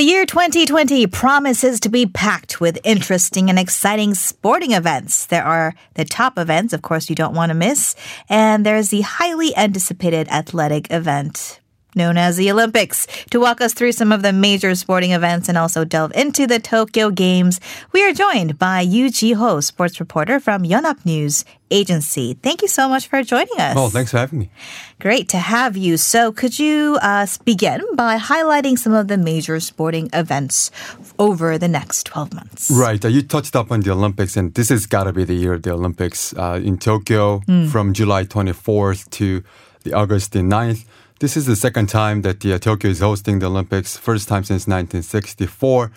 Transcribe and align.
The 0.00 0.06
year 0.06 0.24
2020 0.24 1.08
promises 1.08 1.78
to 1.80 1.90
be 1.90 2.06
packed 2.06 2.58
with 2.58 2.78
interesting 2.84 3.50
and 3.50 3.58
exciting 3.58 4.14
sporting 4.14 4.72
events. 4.72 5.26
There 5.26 5.44
are 5.44 5.74
the 5.92 6.06
top 6.06 6.38
events, 6.38 6.72
of 6.72 6.80
course, 6.80 7.10
you 7.10 7.14
don't 7.14 7.34
want 7.34 7.50
to 7.50 7.54
miss, 7.54 7.94
and 8.26 8.64
there's 8.64 8.88
the 8.88 9.02
highly 9.02 9.54
anticipated 9.54 10.26
athletic 10.28 10.90
event 10.90 11.60
known 11.94 12.16
as 12.16 12.36
the 12.36 12.50
Olympics. 12.50 13.06
To 13.30 13.40
walk 13.40 13.60
us 13.60 13.74
through 13.74 13.92
some 13.92 14.12
of 14.12 14.22
the 14.22 14.32
major 14.32 14.74
sporting 14.74 15.12
events 15.12 15.48
and 15.48 15.56
also 15.58 15.84
delve 15.84 16.12
into 16.14 16.46
the 16.46 16.58
Tokyo 16.58 17.10
Games, 17.10 17.60
we 17.92 18.04
are 18.04 18.12
joined 18.12 18.58
by 18.58 18.80
Yu 18.80 19.10
Ji-ho, 19.10 19.60
sports 19.60 20.00
reporter 20.00 20.40
from 20.40 20.62
Yonhap 20.64 21.04
News 21.04 21.44
Agency. 21.70 22.34
Thank 22.34 22.62
you 22.62 22.68
so 22.68 22.88
much 22.88 23.06
for 23.08 23.22
joining 23.22 23.58
us. 23.58 23.76
Oh, 23.76 23.88
thanks 23.88 24.10
for 24.10 24.18
having 24.18 24.40
me. 24.40 24.50
Great 24.98 25.28
to 25.30 25.38
have 25.38 25.76
you. 25.76 25.96
So, 25.96 26.32
could 26.32 26.58
you 26.58 26.98
uh, 27.00 27.26
begin 27.44 27.80
by 27.94 28.18
highlighting 28.18 28.78
some 28.78 28.92
of 28.92 29.08
the 29.08 29.16
major 29.16 29.60
sporting 29.60 30.10
events 30.12 30.70
over 31.18 31.58
the 31.58 31.68
next 31.68 32.04
12 32.06 32.34
months? 32.34 32.70
Right. 32.70 33.02
Uh, 33.04 33.08
you 33.08 33.22
touched 33.22 33.54
up 33.54 33.70
on 33.70 33.80
the 33.80 33.92
Olympics, 33.92 34.36
and 34.36 34.52
this 34.54 34.68
has 34.70 34.86
got 34.86 35.04
to 35.04 35.12
be 35.12 35.24
the 35.24 35.34
year 35.34 35.54
of 35.54 35.62
the 35.62 35.72
Olympics 35.72 36.34
uh, 36.36 36.60
in 36.62 36.76
Tokyo 36.76 37.40
from 37.70 37.92
July 37.92 38.24
24th 38.24 39.08
to 39.10 39.42
the 39.84 39.92
August 39.92 40.32
the 40.32 40.40
9th. 40.40 40.84
This 41.20 41.36
is 41.36 41.44
the 41.44 41.54
second 41.54 41.90
time 41.90 42.22
that 42.22 42.40
the, 42.40 42.54
uh, 42.54 42.58
Tokyo 42.58 42.90
is 42.90 43.00
hosting 43.00 43.40
the 43.40 43.46
Olympics, 43.46 43.94
first 43.94 44.26
time 44.26 44.42
since 44.42 44.66
1964. 44.66 45.92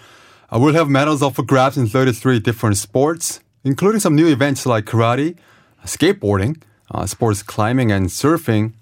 Uh, 0.51 0.59
we'll 0.59 0.73
have 0.73 0.89
medals 0.89 1.23
up 1.23 1.35
for 1.35 1.43
grabs 1.43 1.77
in 1.77 1.87
33 1.87 2.41
different 2.41 2.75
sports, 2.75 3.39
including 3.63 4.01
some 4.01 4.17
new 4.17 4.27
events 4.27 4.65
like 4.65 4.83
karate, 4.83 5.37
skateboarding, 5.85 6.61
uh, 6.91 7.05
sports 7.05 7.41
climbing, 7.41 7.89
and 7.89 8.07
surfing. 8.07 8.73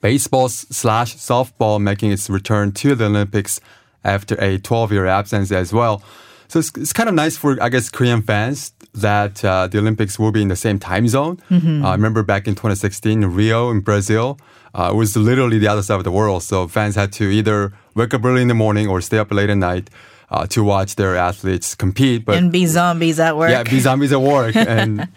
Baseball 0.00 0.48
slash 0.48 1.16
softball 1.16 1.82
making 1.82 2.12
its 2.12 2.30
return 2.30 2.70
to 2.74 2.94
the 2.94 3.06
Olympics 3.06 3.58
after 4.04 4.36
a 4.40 4.58
12 4.58 4.92
year 4.92 5.06
absence 5.06 5.50
as 5.50 5.72
well. 5.72 6.00
So 6.46 6.60
it's, 6.60 6.70
it's 6.76 6.92
kind 6.92 7.08
of 7.08 7.16
nice 7.16 7.36
for, 7.36 7.60
I 7.60 7.68
guess, 7.70 7.90
Korean 7.90 8.22
fans 8.22 8.72
that 8.94 9.44
uh, 9.44 9.66
the 9.66 9.78
Olympics 9.78 10.16
will 10.16 10.30
be 10.30 10.42
in 10.42 10.48
the 10.48 10.54
same 10.54 10.78
time 10.78 11.08
zone. 11.08 11.42
Uh, 11.82 11.88
I 11.88 11.92
remember 11.94 12.22
back 12.22 12.46
in 12.46 12.54
2016, 12.54 13.24
Rio 13.24 13.70
in 13.72 13.80
Brazil, 13.80 14.38
uh, 14.74 14.90
it 14.92 14.96
was 14.96 15.16
literally 15.16 15.58
the 15.58 15.68
other 15.68 15.82
side 15.82 15.96
of 15.96 16.04
the 16.04 16.10
world. 16.12 16.42
So 16.42 16.66
fans 16.68 16.94
had 16.94 17.12
to 17.14 17.24
either 17.24 17.72
wake 17.94 18.14
up 18.14 18.24
early 18.24 18.42
in 18.42 18.48
the 18.48 18.54
morning 18.54 18.88
or 18.88 19.00
stay 19.00 19.18
up 19.18 19.30
late 19.32 19.50
at 19.50 19.58
night 19.58 19.90
uh, 20.30 20.46
to 20.46 20.64
watch 20.64 20.96
their 20.96 21.14
athletes 21.14 21.74
compete. 21.74 22.24
But 22.24 22.38
And 22.38 22.50
be 22.50 22.64
zombies 22.66 23.20
at 23.20 23.36
work. 23.36 23.50
yeah, 23.50 23.62
be 23.64 23.80
zombies 23.80 24.12
at 24.12 24.20
work 24.22 24.56
and 24.76 25.08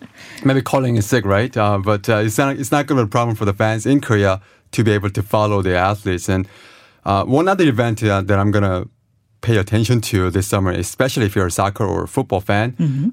maybe 0.43 0.61
calling 0.61 0.97
in 0.97 1.01
sick, 1.01 1.25
right? 1.25 1.55
Uh, 1.55 1.77
but 1.77 2.09
uh, 2.09 2.17
it's 2.17 2.37
not 2.37 2.57
it's 2.57 2.71
not 2.71 2.85
going 2.85 2.97
to 2.99 3.05
be 3.05 3.07
a 3.07 3.11
problem 3.11 3.35
for 3.35 3.45
the 3.45 3.53
fans 3.53 3.85
in 3.85 4.01
Korea 4.01 4.41
to 4.71 4.83
be 4.83 4.91
able 4.91 5.09
to 5.09 5.23
follow 5.23 5.61
the 5.61 5.75
athletes. 5.75 6.27
And 6.27 6.47
uh, 7.05 7.23
one 7.23 7.47
other 7.47 7.65
event 7.65 8.03
uh, 8.03 8.21
that 8.21 8.37
I'm 8.37 8.51
going 8.51 8.63
to 8.63 8.89
pay 9.45 9.57
attention 9.57 10.01
to 10.01 10.29
this 10.35 10.47
summer, 10.47 10.71
especially 10.71 11.25
if 11.29 11.35
you're 11.35 11.51
a 11.53 11.57
soccer 11.61 11.85
or 11.85 12.07
football 12.07 12.41
fan, 12.41 12.67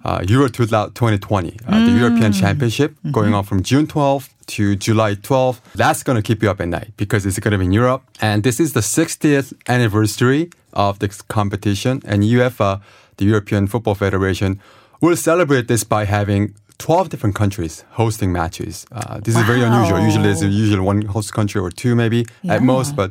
uh, 0.05 0.25
Euro 0.35 0.49
2020, 0.49 1.59
uh, 1.67 1.85
the 1.87 1.93
European 2.03 2.33
Championship 2.33 2.91
going 3.19 3.35
on 3.35 3.45
from 3.45 3.63
June 3.63 3.87
12th 3.87 4.29
to 4.55 4.75
July 4.87 5.15
12th. 5.15 5.61
That's 5.75 6.03
going 6.03 6.17
to 6.17 6.23
keep 6.29 6.43
you 6.43 6.51
up 6.51 6.61
at 6.65 6.69
night 6.69 6.91
because 6.97 7.27
it's 7.27 7.39
going 7.39 7.53
to 7.53 7.59
be 7.59 7.67
in 7.67 7.73
Europe. 7.73 8.03
And 8.21 8.43
this 8.43 8.59
is 8.65 8.73
the 8.73 8.81
60th 8.99 9.53
anniversary 9.69 10.43
of 10.87 10.99
the 11.01 11.09
competition. 11.29 12.01
And 12.11 12.23
UEFA, 12.23 12.81
the 13.19 13.27
European 13.27 13.67
Football 13.67 13.95
Federation, 13.95 14.59
will 15.03 15.17
celebrate 15.17 15.69
this 15.69 15.85
by 15.85 16.03
having 16.07 16.55
12 16.79 17.11
different 17.11 17.37
countries 17.37 17.85
hosting 18.01 18.33
matches. 18.33 18.87
Uh, 18.91 19.21
this 19.21 19.37
is 19.37 19.43
very 19.53 19.63
unusual. 19.63 19.99
Usually 20.01 20.25
there's 20.25 20.43
usually 20.43 20.81
one 20.93 21.03
host 21.03 21.33
country 21.35 21.61
or 21.61 21.71
two 21.71 21.95
maybe 21.95 22.25
Yeah. 22.43 22.55
at 22.55 22.63
most, 22.63 22.97
but 22.97 23.11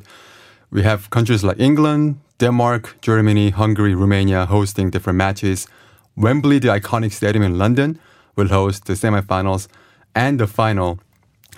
we 0.71 0.81
have 0.83 1.09
countries 1.09 1.43
like 1.43 1.59
England, 1.59 2.15
Denmark, 2.41 2.97
Germany, 3.01 3.51
Hungary, 3.51 3.93
Romania 3.93 4.47
hosting 4.47 4.89
different 4.89 5.17
matches. 5.17 5.67
Wembley, 6.15 6.57
the 6.57 6.69
iconic 6.69 7.11
stadium 7.11 7.43
in 7.43 7.59
London, 7.59 7.99
will 8.35 8.47
host 8.47 8.85
the 8.85 8.93
semifinals 8.93 9.67
and 10.15 10.39
the 10.39 10.47
final. 10.47 10.99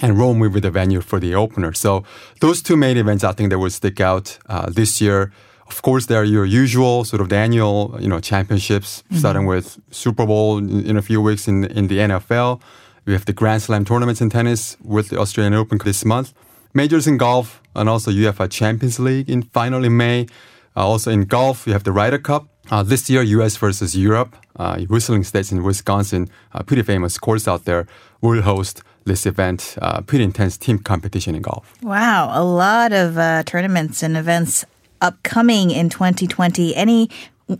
And 0.02 0.18
Rome 0.18 0.40
will 0.42 0.50
be 0.50 0.60
the 0.60 0.72
venue 0.72 1.00
for 1.00 1.20
the 1.22 1.36
opener. 1.36 1.72
So 1.72 2.04
those 2.42 2.62
two 2.62 2.76
main 2.76 2.98
events, 2.98 3.24
I 3.24 3.32
think, 3.32 3.50
that 3.52 3.60
will 3.60 3.70
stick 3.70 4.02
out 4.02 4.38
uh, 4.50 4.70
this 4.70 5.00
year. 5.00 5.32
Of 5.68 5.82
course, 5.82 6.08
there 6.08 6.20
are 6.20 6.26
your 6.26 6.46
usual 6.46 7.06
sort 7.06 7.22
of 7.22 7.32
annual, 7.32 7.96
you 8.02 8.10
know, 8.10 8.20
championships, 8.20 9.04
starting 9.20 9.46
with 9.46 9.80
Super 9.92 10.26
Bowl 10.26 10.58
in, 10.58 10.86
in 10.86 10.98
a 10.98 11.02
few 11.02 11.22
weeks 11.22 11.48
in 11.48 11.64
in 11.64 11.88
the 11.88 12.00
NFL. 12.10 12.60
We 13.06 13.14
have 13.14 13.24
the 13.24 13.34
Grand 13.34 13.62
Slam 13.62 13.86
tournaments 13.86 14.22
in 14.22 14.30
tennis 14.30 14.78
with 14.84 15.08
the 15.10 15.18
Australian 15.20 15.54
Open 15.54 15.78
this 15.78 16.04
month. 16.04 16.34
Majors 16.74 17.08
in 17.08 17.18
golf 17.18 17.62
and 17.74 17.88
also 17.90 18.12
UEFA 18.12 18.48
Champions 18.50 19.00
League 19.00 19.30
in 19.30 19.44
final 19.44 19.86
in 19.86 19.96
May. 19.96 20.28
Uh, 20.76 20.88
also 20.88 21.12
in 21.12 21.26
golf, 21.26 21.68
you 21.68 21.74
have 21.74 21.84
the 21.84 21.92
Ryder 21.92 22.20
Cup. 22.20 22.48
Uh, 22.72 22.82
this 22.82 23.10
year, 23.10 23.22
U.S. 23.22 23.58
versus 23.58 23.96
Europe. 23.96 24.36
Uh, 24.56 24.80
Whistling 24.82 25.24
Straits 25.24 25.52
in 25.52 25.64
Wisconsin, 25.64 26.30
a 26.54 26.64
pretty 26.64 26.84
famous 26.84 27.18
course 27.18 27.48
out 27.48 27.66
there, 27.66 27.88
will 28.22 28.42
host 28.42 28.82
this 29.06 29.26
event. 29.26 29.76
Uh, 29.82 30.02
pretty 30.02 30.24
intense 30.24 30.58
team 30.58 30.80
competition 30.80 31.36
in 31.36 31.42
golf. 31.42 31.74
Wow, 31.82 32.32
a 32.34 32.44
lot 32.44 32.94
of 32.94 33.18
uh, 33.18 33.44
tournaments 33.44 34.02
and 34.02 34.16
events 34.16 34.66
upcoming 35.02 35.72
in 35.72 35.90
2020. 35.90 36.76
Any 36.76 37.10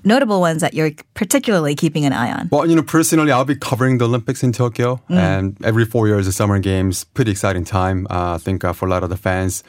notable 0.04 0.40
ones 0.40 0.62
that 0.62 0.74
you're 0.74 0.92
particularly 1.14 1.76
keeping 1.76 2.06
an 2.06 2.14
eye 2.14 2.32
on? 2.32 2.50
Well, 2.52 2.68
you 2.68 2.76
know, 2.76 2.84
personally, 2.84 3.32
I'll 3.32 3.46
be 3.46 3.56
covering 3.56 3.98
the 3.98 4.06
Olympics 4.06 4.44
in 4.44 4.54
Tokyo, 4.54 5.02
and 5.10 5.58
every 5.64 5.86
four 5.86 6.08
years, 6.08 6.26
the 6.26 6.32
Summer 6.32 6.60
Games, 6.60 7.04
pretty 7.04 7.32
exciting 7.32 7.66
time. 7.66 8.08
Uh, 8.10 8.36
I 8.36 8.38
think 8.38 8.64
uh, 8.64 8.74
for 8.74 8.86
a 8.86 8.90
lot 8.90 9.04
of 9.04 9.10
the 9.10 9.18
fans, 9.18 9.64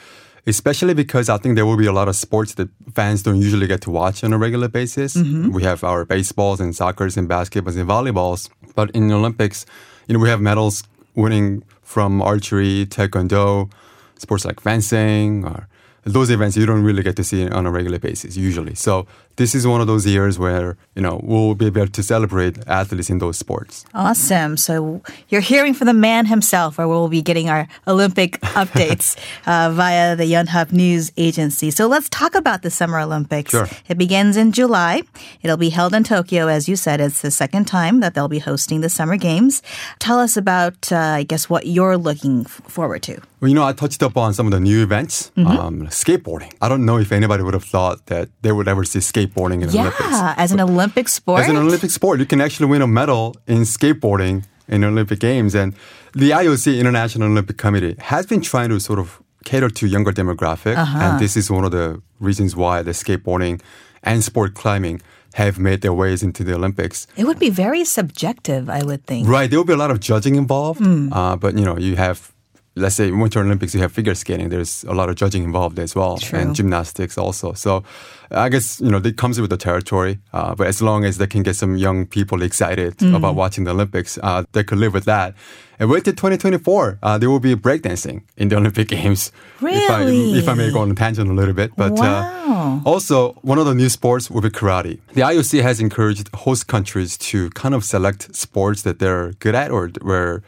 especially 0.46 0.94
because 0.94 1.28
I 1.28 1.38
think 1.38 1.54
there 1.54 1.66
will 1.66 1.76
be 1.76 1.86
a 1.86 1.92
lot 1.92 2.08
of 2.08 2.16
sports 2.16 2.54
that 2.54 2.68
fans 2.94 3.22
don't 3.22 3.40
usually 3.40 3.66
get 3.66 3.80
to 3.82 3.90
watch 3.90 4.22
on 4.22 4.32
a 4.32 4.38
regular 4.38 4.68
basis. 4.68 5.16
Mm-hmm. 5.16 5.52
We 5.52 5.62
have 5.62 5.82
our 5.84 6.04
baseballs 6.04 6.60
and 6.60 6.74
soccers 6.74 7.16
and 7.16 7.28
basketballs 7.28 7.78
and 7.78 7.88
volleyballs, 7.88 8.50
but 8.74 8.90
in 8.90 9.08
the 9.08 9.14
Olympics, 9.14 9.64
you 10.06 10.14
know, 10.14 10.20
we 10.20 10.28
have 10.28 10.40
medals 10.40 10.84
winning 11.14 11.62
from 11.82 12.20
archery, 12.20 12.86
taekwondo, 12.86 13.70
sports 14.18 14.44
like 14.44 14.60
fencing, 14.60 15.44
or 15.44 15.68
those 16.04 16.28
events 16.30 16.56
you 16.56 16.66
don't 16.66 16.82
really 16.82 17.02
get 17.02 17.16
to 17.16 17.24
see 17.24 17.48
on 17.48 17.66
a 17.66 17.70
regular 17.70 17.98
basis 17.98 18.36
usually. 18.36 18.74
So 18.74 19.06
this 19.36 19.54
is 19.54 19.66
one 19.66 19.80
of 19.80 19.86
those 19.86 20.06
years 20.06 20.38
where 20.38 20.76
you 20.94 21.02
know 21.02 21.20
we'll 21.22 21.54
be 21.54 21.66
able 21.66 21.86
to 21.86 22.02
celebrate 22.02 22.56
athletes 22.68 23.10
in 23.10 23.18
those 23.18 23.38
sports. 23.38 23.84
Awesome. 23.94 24.56
So 24.56 25.02
you're 25.28 25.40
hearing 25.40 25.74
from 25.74 25.86
the 25.86 25.94
man 25.94 26.26
himself, 26.26 26.78
where 26.78 26.88
we'll 26.88 27.08
be 27.08 27.22
getting 27.22 27.48
our 27.48 27.66
Olympic 27.86 28.40
updates 28.54 29.16
uh, 29.46 29.70
via 29.72 30.16
the 30.16 30.24
Yonhap 30.24 30.72
News 30.72 31.10
Agency. 31.16 31.70
So 31.70 31.86
let's 31.86 32.08
talk 32.08 32.34
about 32.34 32.62
the 32.62 32.70
Summer 32.70 33.00
Olympics. 33.00 33.50
Sure. 33.50 33.68
It 33.88 33.98
begins 33.98 34.36
in 34.36 34.52
July. 34.52 35.02
It'll 35.42 35.56
be 35.56 35.70
held 35.70 35.94
in 35.94 36.04
Tokyo, 36.04 36.48
as 36.48 36.68
you 36.68 36.76
said. 36.76 37.00
It's 37.00 37.22
the 37.22 37.30
second 37.30 37.66
time 37.66 38.00
that 38.00 38.14
they'll 38.14 38.28
be 38.28 38.38
hosting 38.38 38.80
the 38.80 38.88
Summer 38.88 39.16
Games. 39.16 39.62
Tell 39.98 40.18
us 40.18 40.36
about, 40.36 40.92
uh, 40.92 40.96
I 40.96 41.22
guess, 41.24 41.50
what 41.50 41.66
you're 41.66 41.98
looking 41.98 42.44
forward 42.44 43.02
to. 43.04 43.20
Well, 43.40 43.48
you 43.48 43.54
know, 43.54 43.64
I 43.64 43.72
touched 43.72 44.02
up 44.02 44.16
on 44.16 44.32
some 44.32 44.46
of 44.46 44.52
the 44.52 44.60
new 44.60 44.82
events. 44.82 45.30
Um, 45.36 45.86
skateboarding. 45.88 46.52
I 46.62 46.68
don't 46.68 46.86
know 46.86 46.98
if 46.98 47.12
anybody 47.12 47.42
would 47.42 47.54
have 47.54 47.64
thought 47.64 48.06
that 48.06 48.28
they 48.40 48.52
would 48.52 48.68
ever 48.68 48.84
see 48.84 49.00
skateboarding 49.00 49.23
in 49.26 49.68
the 49.68 49.78
Olympics. 49.78 50.00
Yeah, 50.00 50.34
as 50.36 50.52
an 50.52 50.60
Olympic 50.60 51.08
sport. 51.08 51.42
As 51.42 51.48
an 51.48 51.56
Olympic 51.56 51.90
sport, 51.90 52.20
you 52.20 52.26
can 52.26 52.40
actually 52.40 52.66
win 52.66 52.82
a 52.82 52.86
medal 52.86 53.36
in 53.46 53.62
skateboarding 53.62 54.44
in 54.68 54.84
Olympic 54.84 55.20
Games. 55.20 55.54
And 55.54 55.74
the 56.12 56.30
IOC, 56.30 56.78
International 56.78 57.28
Olympic 57.28 57.56
Committee, 57.58 57.96
has 57.98 58.26
been 58.26 58.40
trying 58.40 58.70
to 58.70 58.80
sort 58.80 58.98
of 58.98 59.20
cater 59.44 59.68
to 59.68 59.86
younger 59.86 60.12
demographic. 60.12 60.76
And 60.76 61.20
this 61.20 61.36
is 61.36 61.50
one 61.50 61.64
of 61.64 61.70
the 61.70 62.00
reasons 62.20 62.56
why 62.56 62.82
the 62.82 62.92
skateboarding 62.92 63.60
and 64.02 64.24
sport 64.24 64.54
climbing 64.54 65.02
have 65.34 65.58
made 65.58 65.80
their 65.80 65.92
ways 65.92 66.22
into 66.22 66.44
the 66.44 66.54
Olympics. 66.54 67.06
It 67.16 67.24
would 67.24 67.38
be 67.40 67.50
very 67.50 67.84
subjective, 67.84 68.70
I 68.70 68.82
would 68.84 69.04
think. 69.06 69.28
Right. 69.28 69.50
There 69.50 69.58
will 69.58 69.66
be 69.66 69.72
a 69.72 69.76
lot 69.76 69.90
of 69.90 69.98
judging 70.00 70.36
involved. 70.36 70.80
Uh, 70.82 71.36
but, 71.36 71.58
you 71.58 71.64
know, 71.64 71.76
you 71.76 71.96
have, 71.96 72.32
let's 72.76 72.96
say, 72.96 73.10
Winter 73.12 73.40
Olympics, 73.40 73.74
you 73.74 73.80
have 73.80 73.92
figure 73.92 74.14
skating. 74.14 74.48
There's 74.48 74.84
a 74.84 74.94
lot 74.94 75.08
of 75.08 75.14
judging 75.16 75.44
involved 75.44 75.78
as 75.78 75.94
well. 75.94 76.18
True. 76.18 76.38
And 76.40 76.54
gymnastics 76.56 77.16
also. 77.16 77.52
So 77.52 77.84
I 78.30 78.48
guess, 78.48 78.80
you 78.80 78.90
know, 78.90 78.98
it 79.04 79.16
comes 79.16 79.40
with 79.40 79.50
the 79.50 79.56
territory. 79.56 80.18
Uh, 80.32 80.54
but 80.54 80.66
as 80.66 80.82
long 80.82 81.04
as 81.04 81.18
they 81.18 81.26
can 81.28 81.42
get 81.42 81.54
some 81.56 81.76
young 81.76 82.06
people 82.06 82.42
excited 82.42 83.00
about 83.02 83.34
watching 83.36 83.64
the 83.64 83.70
Olympics, 83.70 84.18
uh, 84.22 84.42
they 84.52 84.64
could 84.64 84.78
live 84.78 84.92
with 84.92 85.04
that. 85.04 85.34
And 85.78 85.90
wait 85.90 86.04
till 86.04 86.14
2024. 86.14 86.98
Uh, 87.02 87.18
there 87.18 87.28
will 87.30 87.40
be 87.40 87.54
breakdancing 87.54 88.22
in 88.36 88.48
the 88.48 88.56
Olympic 88.60 88.88
Games. 88.88 89.30
If 89.60 89.90
I, 89.90 90.00
Really? 90.04 90.38
if 90.38 90.48
I 90.48 90.54
may 90.54 90.70
go 90.72 90.80
on 90.80 90.90
a 90.90 90.94
tangent 90.94 91.28
a 91.30 91.32
little 91.32 91.54
bit. 91.54 91.72
But 91.76 91.92
Wow. 91.92 92.80
uh, 92.84 92.88
also, 92.88 93.32
one 93.42 93.58
of 93.58 93.66
the 93.66 93.74
new 93.74 93.88
sports 93.88 94.30
will 94.30 94.40
be 94.40 94.50
karate. 94.50 94.98
The 95.12 95.22
IOC 95.22 95.62
has 95.62 95.80
encouraged 95.80 96.28
host 96.34 96.66
countries 96.66 97.16
to 97.30 97.50
kind 97.50 97.74
of 97.74 97.84
select 97.84 98.34
sports 98.34 98.82
that 98.82 98.98
they're 98.98 99.32
good 99.40 99.54
at 99.54 99.70
or 99.70 99.88
where 100.02 100.42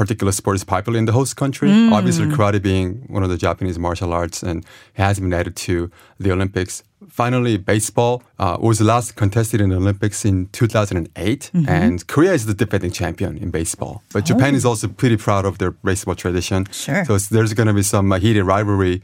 particular 0.00 0.32
sport 0.32 0.56
is 0.60 0.64
popular 0.64 0.98
in 0.98 1.04
the 1.04 1.12
host 1.20 1.32
country. 1.42 1.70
Obviously, 1.98 2.24
karate 2.34 2.60
being 2.72 2.88
one 3.16 3.22
of 3.26 3.30
the 3.34 3.40
Japanese 3.46 3.78
martial 3.86 4.10
arts 4.20 4.38
and 4.42 4.64
has 4.94 5.20
been 5.20 5.34
added 5.40 5.54
to 5.66 5.74
the 6.18 6.30
Olympics. 6.36 6.74
Finally, 7.22 7.54
baseball 7.58 8.22
uh, 8.38 8.56
was 8.68 8.80
last 8.80 9.08
contested 9.22 9.60
in 9.60 9.68
the 9.72 9.76
Olympics 9.76 10.24
in 10.24 10.36
2008, 10.52 11.50
and 11.68 12.06
Korea 12.06 12.32
is 12.32 12.46
the 12.46 12.54
defending 12.54 12.92
champion 13.00 13.32
in 13.36 13.50
baseball. 13.50 14.02
But 14.14 14.24
Japan 14.24 14.54
is 14.54 14.64
also 14.64 14.88
pretty 14.88 15.18
proud 15.26 15.44
of 15.44 15.58
their 15.58 15.72
baseball 15.90 16.14
tradition. 16.14 16.66
Sure. 16.72 17.04
So 17.04 17.18
there's 17.34 17.52
going 17.52 17.70
to 17.72 17.74
be 17.74 17.82
some 17.82 18.10
uh, 18.10 18.18
heated 18.24 18.44
rivalry, 18.44 19.02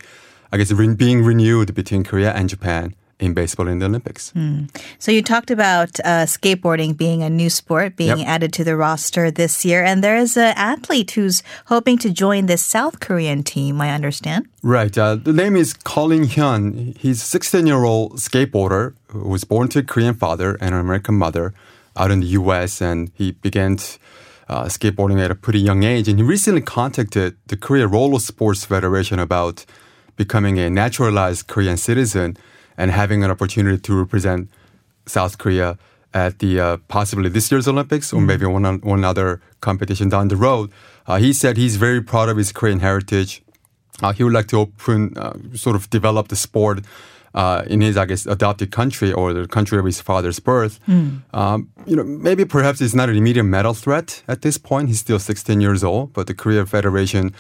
I 0.53 0.57
guess, 0.57 0.73
re- 0.73 0.95
being 0.95 1.23
renewed 1.31 1.75
between 1.75 2.05
Korea 2.05 2.33
and 2.33 2.49
Japan 2.49 2.95
in 3.19 3.33
baseball 3.33 3.67
in 3.69 3.79
the 3.79 3.87
Olympics. 3.87 4.33
So 4.99 5.11
you 5.11 5.23
talked 5.23 5.51
about 5.51 5.99
uh, 6.01 6.27
skateboarding 6.27 6.97
being 6.97 7.23
a 7.23 7.31
new 7.31 7.49
sport 7.51 7.97
being 7.97 8.19
Yep. 8.19 8.29
added 8.29 8.53
to 8.55 8.65
the 8.65 8.77
roster 8.77 9.31
this 9.31 9.65
year, 9.65 9.83
and 9.83 10.05
there 10.05 10.17
is 10.17 10.37
an 10.37 10.53
athlete 10.57 11.11
who's 11.13 11.43
hoping 11.67 11.97
to 11.99 12.11
join 12.11 12.47
the 12.47 12.57
South 12.59 13.01
Korean 13.01 13.43
team. 13.43 13.81
I 13.81 13.91
understand. 13.91 14.47
Right. 14.63 14.97
Uh, 14.99 15.15
the 15.17 15.33
name 15.33 15.57
is 15.57 15.73
Colin 15.73 16.25
Hyun. 16.27 16.97
He's 16.99 17.23
a 17.23 17.27
16 17.27 17.67
year 17.67 17.85
old 17.85 18.17
skateboarder 18.19 18.95
who 19.09 19.29
was 19.29 19.45
born 19.45 19.69
to 19.69 19.79
a 19.79 19.83
Korean 19.83 20.15
father 20.15 20.57
and 20.61 20.75
an 20.75 20.81
American 20.81 21.15
mother 21.15 21.55
out 21.97 22.11
in 22.11 22.21
the 22.21 22.27
US. 22.41 22.83
And 22.83 23.11
he 23.15 23.33
began 23.33 23.77
t- 23.77 23.97
uh, 24.49 24.65
skateboarding 24.67 25.19
at 25.25 25.31
a 25.31 25.35
pretty 25.35 25.61
young 25.61 25.83
age. 25.85 26.07
And 26.09 26.19
he 26.19 26.23
recently 26.25 26.61
contacted 26.61 27.37
the 27.47 27.57
Korea 27.57 27.87
Roller 27.89 28.19
Sports 28.21 28.65
Federation 28.67 29.19
about 29.19 29.65
becoming 30.17 30.59
a 30.59 30.69
naturalized 30.69 31.47
Korean 31.47 31.77
citizen 31.77 32.37
and 32.77 32.91
having 32.91 33.25
an 33.25 33.31
opportunity 33.31 33.79
to 33.79 33.95
represent 33.95 34.49
South 35.07 35.39
Korea 35.39 35.79
at 36.15 36.39
the 36.39 36.59
uh, 36.59 36.77
possibly 36.89 37.29
this 37.29 37.51
year's 37.51 37.69
Olympics 37.69 38.13
or 38.13 38.21
maybe 38.21 38.47
one, 38.47 38.81
one 38.81 39.05
other 39.05 39.41
competition 39.61 40.09
down 40.09 40.29
the 40.29 40.37
road. 40.37 40.71
Uh, 41.07 41.17
he 41.19 41.33
said 41.33 41.57
he's 41.57 41.77
very 41.77 42.01
proud 42.01 42.29
of 42.29 42.37
his 42.37 42.53
Korean 42.53 42.81
heritage. 42.81 43.43
Uh, 44.03 44.13
he 44.13 44.25
would 44.25 44.33
like 44.33 44.49
to 44.49 44.59
open, 44.59 45.17
uh, 45.17 45.35
sort 45.55 45.77
of 45.77 45.89
develop 45.91 46.29
the 46.29 46.37
sport 46.37 46.81
uh, 47.35 47.65
in 47.67 47.83
his, 47.83 47.97
I 47.97 48.07
guess, 48.07 48.25
adopted 48.27 48.71
country 48.71 49.13
or 49.13 49.33
the 49.33 49.47
country 49.47 49.79
of 49.79 49.85
his 49.85 50.01
father's 50.01 50.41
birth. 50.41 50.81
Um, 51.35 51.71
you 51.87 51.97
know, 51.97 52.05
maybe 52.05 52.45
perhaps 52.47 52.79
he's 52.81 52.95
not 52.95 53.11
an 53.11 53.17
immediate 53.17 53.45
medal 53.45 53.75
threat 53.75 54.23
at 54.27 54.41
this 54.43 54.57
point. 54.59 54.89
He's 54.89 55.01
still 55.01 55.19
16 55.19 55.61
years 55.61 55.85
old, 55.85 56.13
but 56.15 56.27
the 56.27 56.35
Korea 56.35 56.65
Federation 56.65 57.35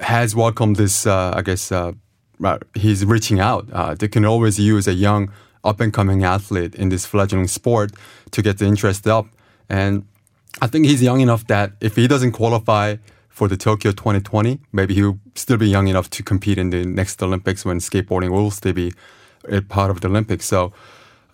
has 0.00 0.34
welcomed 0.34 0.76
this, 0.76 1.06
uh, 1.06 1.34
I 1.36 1.42
guess, 1.42 1.70
he's 2.74 3.04
reaching 3.04 3.40
out. 3.40 3.68
Uh, 3.72 3.94
they 3.94 4.08
can 4.08 4.24
always 4.24 4.58
use 4.58 4.86
a 4.86 4.94
young 4.94 5.30
up 5.62 5.80
and 5.80 5.92
coming 5.92 6.24
athlete 6.24 6.74
in 6.74 6.88
this 6.90 7.06
fledgling 7.06 7.48
sport 7.48 7.92
to 8.30 8.42
get 8.42 8.58
the 8.58 8.66
interest 8.66 9.06
up. 9.06 9.26
And 9.68 10.04
I 10.60 10.66
think 10.66 10.86
he's 10.86 11.02
young 11.02 11.20
enough 11.20 11.46
that 11.46 11.72
if 11.80 11.96
he 11.96 12.06
doesn't 12.06 12.32
qualify 12.32 12.96
for 13.28 13.48
the 13.48 13.56
Tokyo 13.56 13.92
2020, 13.92 14.60
maybe 14.72 14.94
he'll 14.94 15.18
still 15.34 15.56
be 15.56 15.68
young 15.68 15.88
enough 15.88 16.10
to 16.10 16.22
compete 16.22 16.58
in 16.58 16.70
the 16.70 16.84
next 16.84 17.22
Olympics 17.22 17.64
when 17.64 17.78
skateboarding 17.78 18.30
will 18.30 18.50
still 18.50 18.72
be 18.72 18.92
a 19.48 19.60
part 19.60 19.90
of 19.90 20.00
the 20.00 20.08
Olympics. 20.08 20.46
So. 20.46 20.72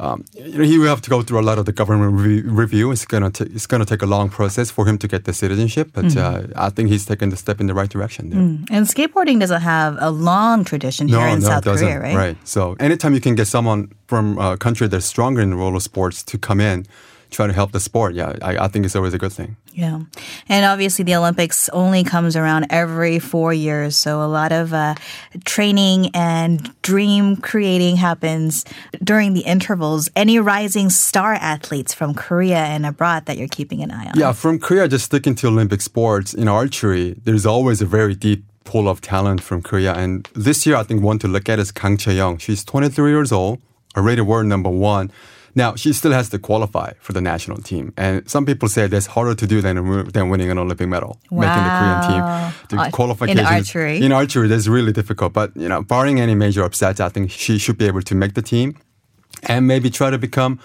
Um, 0.01 0.25
you 0.35 0.59
know, 0.59 0.65
he 0.65 0.79
will 0.79 0.89
have 0.89 1.03
to 1.03 1.11
go 1.11 1.21
through 1.21 1.41
a 1.41 1.47
lot 1.51 1.59
of 1.59 1.67
the 1.67 1.73
government 1.73 2.13
re- 2.15 2.41
review. 2.41 2.91
It's 2.91 3.05
gonna 3.05 3.31
ta- 3.31 3.51
it's 3.57 3.67
gonna 3.67 3.85
take 3.85 4.01
a 4.01 4.07
long 4.07 4.31
process 4.31 4.71
for 4.71 4.87
him 4.89 4.97
to 4.99 5.07
get 5.07 5.25
the 5.25 5.35
citizenship, 5.35 5.91
but 5.93 6.17
uh, 6.17 6.43
I 6.57 6.71
think 6.71 6.89
he's 6.89 7.05
taken 7.05 7.29
the 7.29 7.37
step 7.37 7.61
in 7.61 7.67
the 7.67 7.75
right 7.75 7.91
direction. 7.91 8.31
There. 8.31 8.41
And 8.77 8.87
skateboarding 8.87 9.41
doesn't 9.41 9.61
have 9.61 9.99
a 10.01 10.11
long 10.11 10.65
tradition 10.65 11.07
here 11.09 11.27
in 11.27 11.43
South 11.43 11.67
it. 11.67 11.79
Korea, 11.79 12.01
right? 12.01 12.17
Right. 12.17 12.37
So 12.45 12.77
anytime 12.81 13.13
you 13.13 13.21
can 13.21 13.35
get 13.35 13.47
someone 13.47 13.93
from 14.07 14.39
a 14.39 14.57
country 14.57 14.89
that's 14.89 15.07
stronger 15.07 15.43
in 15.43 15.51
the 15.51 15.57
roller 15.57 15.81
sports 15.81 16.23
to 16.23 16.39
come 16.39 16.61
in, 16.61 16.87
try 17.31 17.47
to 17.47 17.53
help 17.53 17.73
the 17.73 17.81
sport, 17.81 18.15
yeah, 18.15 18.37
I, 18.43 18.59
I 18.59 18.69
think 18.69 18.85
it's 18.85 18.97
always 18.97 19.15
a 19.15 19.19
good 19.19 19.33
thing. 19.33 19.57
Yeah. 19.73 20.01
And 20.49 20.65
obviously, 20.67 21.05
the 21.05 21.15
Olympics 21.15 21.69
only 21.71 22.05
comes 22.05 22.37
around 22.37 22.67
every 22.71 23.19
four 23.19 23.53
years. 23.53 23.97
So 23.97 24.23
a 24.23 24.27
lot 24.27 24.53
of 24.53 24.73
uh, 24.73 24.95
training 25.45 26.11
and 26.15 26.71
dream 26.83 27.37
creating 27.37 27.97
happens 27.97 28.65
during 29.03 29.35
the 29.35 29.41
intervals. 29.41 30.11
Any 30.17 30.39
rising 30.39 30.91
star 30.91 31.35
athletes 31.35 31.95
from 31.95 32.15
Korea 32.15 32.59
and 32.59 32.85
abroad 32.85 33.27
that 33.27 33.39
you're 33.39 33.49
keeping 33.49 33.83
an 33.83 33.91
eye 33.91 34.07
on? 34.07 34.13
Yeah, 34.17 34.33
from 34.33 34.59
Korea, 34.59 34.89
just 34.89 35.07
sticking 35.07 35.35
to 35.37 35.49
Olympic 35.49 35.81
sports 35.81 36.35
in 36.35 36.49
archery, 36.49 37.17
there's 37.25 37.47
always 37.47 37.81
a 37.81 37.87
very 37.87 38.15
deep 38.15 38.45
pool 38.65 38.89
of 38.89 39.01
talent 39.01 39.43
from 39.43 39.63
Korea. 39.63 39.95
And 39.95 40.29
this 40.35 40.67
year, 40.67 40.77
I 40.77 40.83
think 40.83 41.03
one 41.03 41.19
to 41.21 41.29
look 41.29 41.49
at 41.49 41.59
is 41.59 41.73
Kang 41.73 41.97
Chae-young. 41.97 42.39
She's 42.39 42.65
23 42.65 43.11
years 43.11 43.33
old, 43.33 43.61
already 43.97 44.21
world 44.21 44.47
number 44.47 44.71
one. 44.71 45.11
Now, 45.55 45.75
she 45.75 45.93
still 45.93 46.13
has 46.13 46.29
to 46.31 46.39
qualify 46.39 46.93
for 47.01 47.13
the 47.13 47.21
national 47.21 47.59
team. 47.59 47.93
And 47.97 48.29
some 48.29 48.47
people 48.47 48.69
say 48.69 48.87
that's 48.87 49.07
harder 49.07 49.35
to 49.35 49.47
do 49.47 49.61
than, 49.61 50.09
than 50.09 50.29
winning 50.29 50.51
an 50.51 50.59
Olympic 50.59 50.89
medal, 50.89 51.19
making 51.31 51.65
the 51.65 51.71
Korean 51.79 52.01
team. 52.09 52.23
The 52.69 52.77
Uh, 52.77 52.91
in 53.33 53.37
archery? 53.57 54.01
In 54.03 54.13
archery, 54.13 54.49
that's 54.49 54.69
really 54.69 54.93
difficult. 54.93 55.33
But, 55.33 55.57
you 55.57 55.69
know, 55.69 55.83
barring 55.83 56.21
any 56.21 56.35
major 56.35 56.63
upsets, 56.63 57.01
I 57.01 57.09
think 57.09 57.31
she 57.31 57.59
should 57.59 57.79
be 57.79 57.87
able 57.87 58.03
to 58.03 58.15
make 58.15 58.35
the 58.35 58.43
team 58.43 58.77
and 59.49 59.67
maybe 59.67 59.91
try 59.91 60.11
to 60.11 60.19
become 60.19 60.59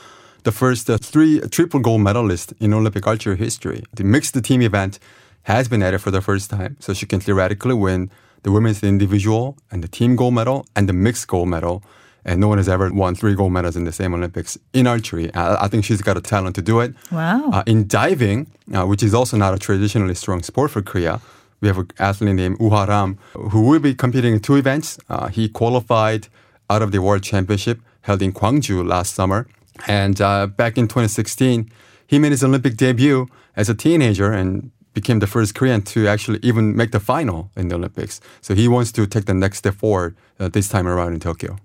the 0.43 0.51
first 0.51 0.89
uh, 0.89 0.97
three 0.97 1.39
triple 1.49 1.79
gold 1.79 2.01
medalist 2.01 2.53
in 2.59 2.73
Olympic 2.73 3.07
archery 3.07 3.37
history. 3.37 3.83
The 3.93 4.03
mixed 4.03 4.41
team 4.43 4.61
event 4.61 4.99
has 5.43 5.67
been 5.67 5.81
added 5.81 5.99
for 6.01 6.11
the 6.11 6.21
first 6.21 6.49
time, 6.49 6.77
so 6.79 6.93
she 6.93 7.05
can 7.05 7.19
theoretically 7.19 7.73
win 7.73 8.09
the 8.43 8.51
women's 8.51 8.83
individual 8.83 9.57
and 9.71 9.83
the 9.83 9.87
team 9.87 10.15
gold 10.15 10.35
medal 10.35 10.65
and 10.75 10.87
the 10.87 10.93
mixed 10.93 11.27
gold 11.27 11.49
medal. 11.49 11.83
And 12.27 12.41
no 12.41 12.47
one 12.47 12.57
has 12.57 12.67
ever 12.67 12.91
won 12.91 13.13
three 13.13 13.35
gold 13.35 13.53
medals 13.53 13.75
in 13.75 13.83
the 13.83 13.91
same 13.91 14.13
Olympics 14.13 14.57
in 14.73 14.87
archery. 14.87 15.31
I, 15.35 15.65
I 15.65 15.67
think 15.67 15.85
she's 15.85 16.01
got 16.01 16.17
a 16.17 16.21
talent 16.21 16.55
to 16.55 16.61
do 16.61 16.79
it. 16.79 16.95
Wow. 17.11 17.51
Uh, 17.51 17.63
in 17.67 17.87
diving, 17.87 18.47
uh, 18.73 18.85
which 18.85 19.03
is 19.03 19.13
also 19.13 19.37
not 19.37 19.53
a 19.53 19.59
traditionally 19.59 20.15
strong 20.15 20.41
sport 20.41 20.71
for 20.71 20.81
Korea, 20.81 21.21
we 21.61 21.67
have 21.67 21.77
an 21.77 21.89
athlete 21.99 22.35
named 22.35 22.57
Woo 22.59 22.71
Ha-ram 22.71 23.17
who 23.33 23.61
will 23.61 23.79
be 23.79 23.93
competing 23.93 24.33
in 24.33 24.39
two 24.39 24.55
events. 24.55 24.97
Uh, 25.07 25.27
he 25.27 25.47
qualified 25.47 26.27
out 26.69 26.81
of 26.81 26.91
the 26.91 27.01
World 27.01 27.23
Championship 27.23 27.79
held 28.01 28.21
in 28.21 28.31
Gwangju 28.31 28.87
last 28.87 29.13
summer. 29.13 29.47
And 29.87 30.21
uh, 30.21 30.47
back 30.47 30.77
in 30.77 30.87
2016, 30.87 31.69
he 32.07 32.19
made 32.19 32.31
his 32.31 32.43
Olympic 32.43 32.77
debut 32.77 33.27
as 33.55 33.69
a 33.69 33.75
teenager 33.75 34.31
and 34.31 34.71
became 34.95 35.19
the 35.19 35.27
first 35.27 35.53
Korean 35.53 35.81
to 35.93 36.07
actually 36.07 36.39
even 36.41 36.75
make 36.75 36.91
the 36.91 36.99
final 36.99 37.51
in 37.55 37.67
the 37.67 37.75
Olympics. 37.75 38.19
So 38.41 38.55
he 38.55 38.67
wants 38.67 38.91
to 38.93 39.05
take 39.05 39.25
the 39.25 39.33
next 39.33 39.57
step 39.59 39.75
forward 39.75 40.15
uh, 40.39 40.49
this 40.49 40.67
time 40.67 40.87
around 40.87 41.13
in 41.13 41.19
Tokyo. 41.19 41.57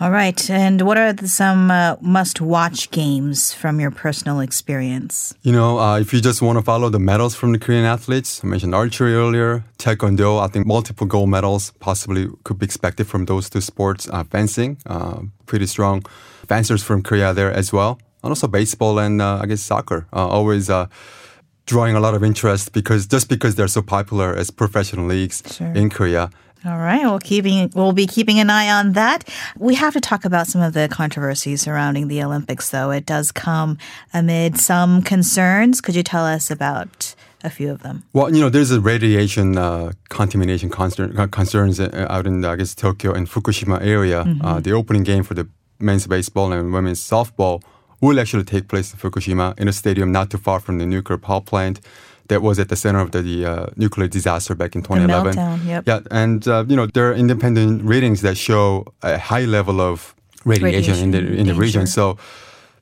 All 0.00 0.10
right. 0.10 0.40
And 0.48 0.80
what 0.80 0.96
are 0.96 1.12
the, 1.12 1.28
some 1.28 1.70
uh, 1.70 1.96
must 2.00 2.40
watch 2.40 2.90
games 2.90 3.52
from 3.52 3.80
your 3.80 3.90
personal 3.90 4.40
experience? 4.40 5.34
You 5.42 5.52
know, 5.52 5.78
uh, 5.78 6.00
if 6.00 6.14
you 6.14 6.22
just 6.22 6.40
want 6.40 6.56
to 6.56 6.62
follow 6.62 6.88
the 6.88 6.98
medals 6.98 7.34
from 7.34 7.52
the 7.52 7.58
Korean 7.58 7.84
athletes, 7.84 8.40
I 8.42 8.46
mentioned 8.46 8.74
archery 8.74 9.14
earlier, 9.14 9.62
taekwondo, 9.76 10.40
I 10.40 10.48
think 10.48 10.66
multiple 10.66 11.06
gold 11.06 11.28
medals 11.28 11.72
possibly 11.80 12.28
could 12.44 12.58
be 12.58 12.64
expected 12.64 13.08
from 13.08 13.26
those 13.26 13.50
two 13.50 13.60
sports. 13.60 14.08
Uh, 14.10 14.24
fencing, 14.24 14.78
uh, 14.86 15.20
pretty 15.44 15.66
strong 15.66 16.02
fencers 16.48 16.82
from 16.82 17.02
Korea 17.02 17.34
there 17.34 17.52
as 17.52 17.72
well. 17.72 17.98
And 18.22 18.30
also 18.30 18.48
baseball 18.48 18.98
and 18.98 19.20
uh, 19.20 19.40
I 19.42 19.46
guess 19.46 19.60
soccer, 19.60 20.06
uh, 20.12 20.26
always 20.26 20.70
uh, 20.70 20.86
drawing 21.70 21.94
a 21.96 22.00
lot 22.06 22.14
of 22.18 22.22
interest 22.30 22.72
because 22.72 23.02
just 23.14 23.26
because 23.34 23.52
they're 23.56 23.74
so 23.78 23.82
popular 23.96 24.28
as 24.40 24.50
professional 24.50 25.06
leagues 25.14 25.42
Sure. 25.56 25.72
in 25.80 25.88
Korea. 25.96 26.24
All 26.70 26.76
right. 26.90 27.02
Well, 27.08 27.18
keeping 27.30 27.70
we'll 27.74 27.92
be 28.04 28.06
keeping 28.16 28.38
an 28.44 28.50
eye 28.50 28.70
on 28.80 28.92
that. 28.92 29.18
We 29.66 29.74
have 29.82 29.94
to 29.94 30.00
talk 30.00 30.22
about 30.30 30.46
some 30.52 30.62
of 30.68 30.72
the 30.78 30.88
controversies 31.00 31.62
surrounding 31.62 32.08
the 32.08 32.22
Olympics, 32.26 32.68
though. 32.70 32.90
It 32.98 33.06
does 33.06 33.32
come 33.32 33.78
amid 34.12 34.58
some 34.58 35.00
concerns. 35.02 35.80
Could 35.80 35.94
you 35.96 36.02
tell 36.02 36.26
us 36.36 36.50
about 36.50 37.14
a 37.42 37.48
few 37.48 37.70
of 37.72 37.78
them? 37.82 38.02
Well, 38.12 38.28
you 38.34 38.40
know, 38.42 38.50
there's 38.50 38.72
a 38.72 38.80
radiation 38.80 39.56
uh, 39.56 39.92
contamination 40.10 40.68
concern, 40.68 41.16
uh, 41.18 41.26
concerns 41.28 41.80
uh, 41.80 42.06
out 42.14 42.26
in, 42.26 42.44
I 42.44 42.56
guess, 42.56 42.74
Tokyo 42.74 43.14
and 43.14 43.26
Fukushima 43.26 43.78
area. 43.80 44.20
Uh, 44.44 44.60
the 44.60 44.72
opening 44.72 45.04
game 45.04 45.22
for 45.24 45.32
the 45.34 45.46
men's 45.78 46.06
baseball 46.06 46.52
and 46.52 46.74
women's 46.74 47.00
softball 47.00 47.62
will 48.00 48.18
actually 48.18 48.44
take 48.44 48.68
place 48.68 48.92
in 48.92 48.98
Fukushima 48.98 49.58
in 49.58 49.68
a 49.68 49.72
stadium 49.72 50.12
not 50.12 50.30
too 50.30 50.38
far 50.38 50.60
from 50.60 50.78
the 50.78 50.86
nuclear 50.86 51.18
power 51.18 51.40
plant 51.40 51.80
that 52.28 52.42
was 52.42 52.58
at 52.58 52.68
the 52.68 52.76
center 52.76 53.00
of 53.00 53.10
the, 53.10 53.22
the 53.22 53.44
uh, 53.44 53.66
nuclear 53.76 54.08
disaster 54.08 54.54
back 54.54 54.74
in 54.74 54.82
2011. 54.82 55.34
meltdown, 55.34 55.66
yep. 55.66 55.84
Yeah, 55.86 56.00
and 56.10 56.46
uh, 56.46 56.64
you 56.68 56.76
know 56.76 56.86
there 56.86 57.10
are 57.10 57.14
independent 57.14 57.82
readings 57.82 58.22
that 58.22 58.36
show 58.36 58.86
a 59.02 59.18
high 59.18 59.44
level 59.44 59.80
of 59.80 60.14
radiation, 60.44 60.98
in 60.98 61.10
the 61.10 61.18
in 61.18 61.46
the 61.46 61.54
region. 61.54 61.86
So, 61.86 62.18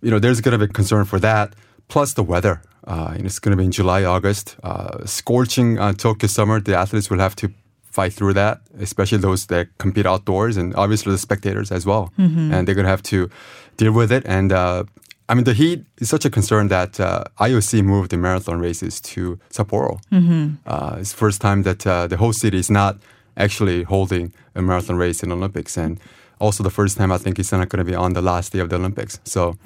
you 0.03 0.11
know, 0.11 0.19
there's 0.19 0.41
going 0.41 0.59
to 0.59 0.67
be 0.67 0.73
concern 0.73 1.05
for 1.05 1.19
that. 1.21 1.55
Plus 1.89 2.13
the 2.15 2.23
weather. 2.23 2.63
Uh, 2.87 3.15
know, 3.19 3.25
it's 3.25 3.39
going 3.39 3.51
to 3.51 3.57
be 3.57 3.65
in 3.65 3.71
July, 3.71 4.05
August. 4.05 4.57
Uh, 4.63 5.05
scorching 5.05 5.79
uh, 5.79 5.93
Tokyo 5.93 6.29
summer. 6.29 6.61
The 6.61 6.77
athletes 6.77 7.11
will 7.11 7.19
have 7.19 7.37
to 7.37 7.51
fight 7.83 8.13
through 8.13 8.35
that, 8.35 8.61
especially 8.79 9.19
those 9.19 9.47
that 9.47 9.67
compete 9.79 10.07
outdoors, 10.07 10.57
and 10.57 10.75
obviously 10.77 11.13
the 11.13 11.19
spectators 11.19 11.73
as 11.73 11.85
well. 11.85 12.13
Mm-hmm. 12.19 12.53
And 12.53 12.69
they're 12.69 12.75
going 12.75 12.85
to 12.85 12.91
have 12.91 13.03
to 13.05 13.31
deal 13.77 13.93
with 13.93 14.13
it. 14.13 14.23
And 14.27 14.53
uh, 14.53 14.85
I 15.29 15.35
mean, 15.35 15.45
the 15.45 15.55
heat 15.55 15.85
is 15.99 16.09
such 16.09 16.25
a 16.25 16.31
concern 16.31 16.69
that 16.69 16.99
uh, 16.99 17.25
IOC 17.39 17.85
moved 17.85 18.11
the 18.11 18.17
marathon 18.17 18.59
races 18.61 19.01
to 19.13 19.39
Sapporo. 19.51 20.01
Mm-hmm. 20.11 20.55
Uh, 20.67 20.97
it's 21.01 21.13
the 21.13 21.19
first 21.19 21.41
time 21.41 21.65
that 21.65 21.87
uh, 21.87 22.07
the 22.07 22.17
host 22.17 22.41
city 22.41 22.59
is 22.59 22.71
not 22.71 22.97
actually 23.37 23.83
holding 23.83 24.33
a 24.55 24.63
marathon 24.63 24.97
race 24.97 25.23
in 25.23 25.29
the 25.29 25.37
Olympics, 25.37 25.77
and 25.77 26.01
also 26.41 26.63
the 26.63 26.71
first 26.71 26.97
time 26.97 27.13
I 27.13 27.19
think 27.19 27.39
it's 27.39 27.53
not 27.53 27.69
going 27.69 27.85
to 27.85 27.85
be 27.85 27.95
on 27.95 28.15
the 28.15 28.23
last 28.23 28.53
day 28.53 28.61
of 28.61 28.71
the 28.71 28.77
Olympics. 28.77 29.21
So 29.25 29.57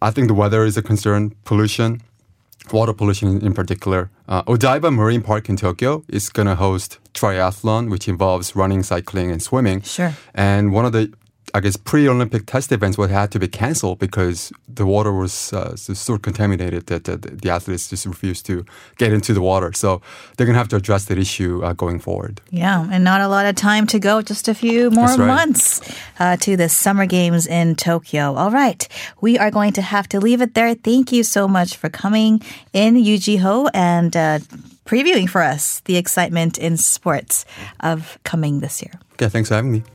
I 0.00 0.10
think 0.10 0.28
the 0.28 0.34
weather 0.34 0.64
is 0.64 0.76
a 0.76 0.82
concern, 0.82 1.34
pollution, 1.44 2.00
water 2.72 2.92
pollution 2.92 3.40
in 3.44 3.54
particular. 3.54 4.10
Uh, 4.28 4.42
Odaiba 4.44 4.94
Marine 4.94 5.22
Park 5.22 5.48
in 5.48 5.56
Tokyo 5.56 6.04
is 6.08 6.28
going 6.28 6.46
to 6.48 6.54
host 6.54 6.98
triathlon, 7.14 7.90
which 7.90 8.08
involves 8.08 8.54
running, 8.54 8.82
cycling, 8.82 9.30
and 9.30 9.42
swimming. 9.42 9.82
Sure. 9.82 10.14
And 10.34 10.72
one 10.72 10.84
of 10.84 10.92
the 10.92 11.12
I 11.56 11.60
guess 11.60 11.76
pre-Olympic 11.78 12.44
test 12.44 12.70
events 12.70 12.98
would 12.98 13.08
have 13.08 13.30
to 13.30 13.38
be 13.38 13.48
canceled 13.48 13.98
because 13.98 14.52
the 14.68 14.84
water 14.84 15.10
was 15.10 15.54
uh, 15.54 15.74
so 15.74 16.18
contaminated 16.18 16.86
that 16.88 17.04
the, 17.04 17.16
the, 17.16 17.48
athletes 17.48 17.88
just 17.88 18.04
refused 18.04 18.44
to 18.46 18.66
get 18.98 19.10
into 19.10 19.32
the 19.32 19.40
water. 19.40 19.72
So 19.72 20.02
they're 20.36 20.46
gonna 20.46 20.58
have 20.58 20.68
to 20.68 20.76
address 20.76 21.06
that 21.06 21.16
issue 21.16 21.64
uh, 21.64 21.72
going 21.72 21.98
forward. 21.98 22.42
Yeah, 22.50 22.86
and 22.92 23.02
not 23.02 23.22
a 23.22 23.28
lot 23.28 23.46
of 23.46 23.56
time 23.56 23.86
to 23.86 23.98
go. 23.98 24.20
Just 24.20 24.48
a 24.48 24.54
few 24.54 24.90
more 24.90 25.06
right. 25.06 25.18
months 25.18 25.80
uh, 26.18 26.36
to 26.38 26.58
the 26.58 26.68
Summer 26.68 27.06
Games 27.06 27.46
in 27.46 27.74
Tokyo. 27.74 28.34
All 28.34 28.50
right, 28.50 28.86
we 29.22 29.38
are 29.38 29.50
going 29.50 29.72
to 29.72 29.82
have 29.82 30.06
to 30.10 30.20
leave 30.20 30.42
it 30.42 30.52
there. 30.52 30.74
Thank 30.74 31.10
you 31.10 31.22
so 31.22 31.48
much 31.48 31.76
for 31.76 31.88
coming 31.88 32.42
in, 32.74 32.96
Yu 32.96 33.16
Ji-ho, 33.16 33.68
and 33.72 34.14
uh, 34.14 34.40
previewing 34.84 35.26
for 35.26 35.40
us 35.40 35.80
the 35.86 35.96
excitement 35.96 36.58
in 36.58 36.76
sports 36.76 37.46
of 37.80 38.18
coming 38.24 38.60
this 38.60 38.82
year. 38.82 38.92
Okay, 39.14 39.30
thanks 39.30 39.48
for 39.48 39.54
having 39.54 39.72
me. 39.72 39.82